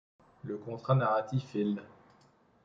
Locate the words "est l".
1.55-1.77